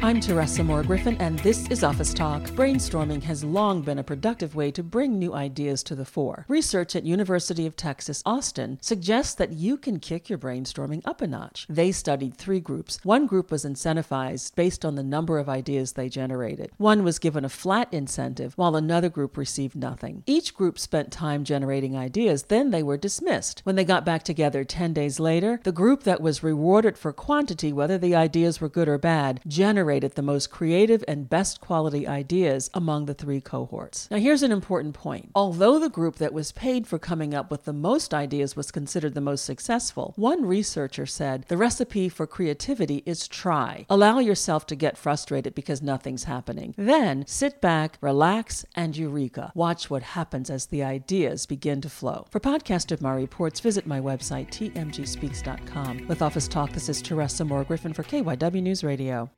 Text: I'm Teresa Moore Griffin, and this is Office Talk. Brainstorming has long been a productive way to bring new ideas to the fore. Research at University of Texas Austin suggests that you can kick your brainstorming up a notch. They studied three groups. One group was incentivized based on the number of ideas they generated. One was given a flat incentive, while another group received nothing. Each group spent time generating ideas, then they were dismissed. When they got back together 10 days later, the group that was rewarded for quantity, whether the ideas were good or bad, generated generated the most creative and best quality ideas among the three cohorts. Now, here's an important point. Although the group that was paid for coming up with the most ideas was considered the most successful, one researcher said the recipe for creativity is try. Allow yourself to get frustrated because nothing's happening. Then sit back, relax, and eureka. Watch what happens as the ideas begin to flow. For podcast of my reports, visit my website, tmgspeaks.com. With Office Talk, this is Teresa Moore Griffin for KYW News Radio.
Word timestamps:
I'm 0.00 0.20
Teresa 0.20 0.62
Moore 0.62 0.84
Griffin, 0.84 1.16
and 1.18 1.40
this 1.40 1.66
is 1.70 1.82
Office 1.82 2.14
Talk. 2.14 2.42
Brainstorming 2.50 3.20
has 3.24 3.42
long 3.42 3.82
been 3.82 3.98
a 3.98 4.04
productive 4.04 4.54
way 4.54 4.70
to 4.70 4.84
bring 4.84 5.18
new 5.18 5.34
ideas 5.34 5.82
to 5.82 5.96
the 5.96 6.04
fore. 6.04 6.46
Research 6.46 6.94
at 6.94 7.04
University 7.04 7.66
of 7.66 7.74
Texas 7.74 8.22
Austin 8.24 8.78
suggests 8.80 9.34
that 9.34 9.50
you 9.50 9.76
can 9.76 9.98
kick 9.98 10.28
your 10.28 10.38
brainstorming 10.38 11.02
up 11.04 11.20
a 11.20 11.26
notch. 11.26 11.66
They 11.68 11.90
studied 11.90 12.36
three 12.36 12.60
groups. 12.60 13.00
One 13.02 13.26
group 13.26 13.50
was 13.50 13.64
incentivized 13.64 14.54
based 14.54 14.84
on 14.84 14.94
the 14.94 15.02
number 15.02 15.36
of 15.36 15.48
ideas 15.48 15.92
they 15.92 16.08
generated. 16.08 16.70
One 16.76 17.02
was 17.02 17.18
given 17.18 17.44
a 17.44 17.48
flat 17.48 17.92
incentive, 17.92 18.56
while 18.56 18.76
another 18.76 19.08
group 19.08 19.36
received 19.36 19.74
nothing. 19.74 20.22
Each 20.26 20.54
group 20.54 20.78
spent 20.78 21.10
time 21.10 21.42
generating 21.42 21.96
ideas, 21.96 22.44
then 22.44 22.70
they 22.70 22.84
were 22.84 22.96
dismissed. 22.96 23.62
When 23.64 23.74
they 23.74 23.84
got 23.84 24.06
back 24.06 24.22
together 24.22 24.62
10 24.62 24.92
days 24.92 25.18
later, 25.18 25.60
the 25.64 25.72
group 25.72 26.04
that 26.04 26.22
was 26.22 26.44
rewarded 26.44 26.96
for 26.96 27.12
quantity, 27.12 27.72
whether 27.72 27.98
the 27.98 28.14
ideas 28.14 28.60
were 28.60 28.68
good 28.68 28.88
or 28.88 28.96
bad, 28.96 29.40
generated 29.44 29.87
generated 29.88 30.16
the 30.16 30.22
most 30.22 30.50
creative 30.50 31.02
and 31.08 31.30
best 31.30 31.62
quality 31.62 32.06
ideas 32.06 32.68
among 32.74 33.06
the 33.06 33.14
three 33.14 33.40
cohorts. 33.40 34.06
Now, 34.10 34.18
here's 34.18 34.42
an 34.42 34.52
important 34.52 34.92
point. 34.92 35.30
Although 35.34 35.78
the 35.78 35.88
group 35.88 36.16
that 36.16 36.34
was 36.34 36.52
paid 36.52 36.86
for 36.86 36.98
coming 36.98 37.32
up 37.32 37.50
with 37.50 37.64
the 37.64 37.72
most 37.72 38.12
ideas 38.12 38.54
was 38.54 38.70
considered 38.70 39.14
the 39.14 39.22
most 39.22 39.46
successful, 39.46 40.12
one 40.16 40.44
researcher 40.44 41.06
said 41.06 41.46
the 41.48 41.56
recipe 41.56 42.10
for 42.10 42.26
creativity 42.26 43.02
is 43.06 43.26
try. 43.26 43.86
Allow 43.88 44.18
yourself 44.18 44.66
to 44.66 44.76
get 44.76 44.98
frustrated 44.98 45.54
because 45.54 45.80
nothing's 45.80 46.24
happening. 46.24 46.74
Then 46.76 47.24
sit 47.26 47.62
back, 47.62 47.96
relax, 48.02 48.66
and 48.74 48.94
eureka. 48.94 49.52
Watch 49.54 49.88
what 49.88 50.02
happens 50.02 50.50
as 50.50 50.66
the 50.66 50.82
ideas 50.82 51.46
begin 51.46 51.80
to 51.80 51.88
flow. 51.88 52.26
For 52.28 52.40
podcast 52.40 52.92
of 52.92 53.00
my 53.00 53.14
reports, 53.14 53.60
visit 53.60 53.86
my 53.86 54.00
website, 54.00 54.50
tmgspeaks.com. 54.50 56.08
With 56.08 56.20
Office 56.20 56.46
Talk, 56.46 56.72
this 56.72 56.90
is 56.90 57.00
Teresa 57.00 57.46
Moore 57.46 57.64
Griffin 57.64 57.94
for 57.94 58.02
KYW 58.02 58.62
News 58.62 58.84
Radio. 58.84 59.30